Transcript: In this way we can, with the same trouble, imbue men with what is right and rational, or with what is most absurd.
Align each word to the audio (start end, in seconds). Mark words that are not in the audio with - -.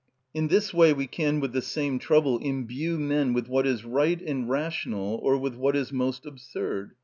In 0.33 0.47
this 0.47 0.73
way 0.73 0.93
we 0.93 1.05
can, 1.05 1.39
with 1.39 1.51
the 1.53 1.61
same 1.61 1.99
trouble, 1.99 2.39
imbue 2.39 2.97
men 2.97 3.33
with 3.33 3.47
what 3.47 3.67
is 3.67 3.85
right 3.85 4.19
and 4.19 4.49
rational, 4.49 5.19
or 5.21 5.37
with 5.37 5.53
what 5.53 5.75
is 5.75 5.93
most 5.93 6.25
absurd. 6.25 6.95